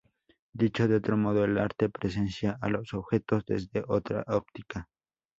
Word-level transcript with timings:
Dicho 0.51 0.87
de 0.87 0.95
otro 0.95 1.15
modo, 1.15 1.43
el 1.45 1.59
arte 1.59 1.87
presenta 1.89 2.57
a 2.59 2.69
los 2.69 2.91
objetos 2.95 3.45
desde 3.45 3.83
otra 3.87 4.23
óptica. 4.29 4.89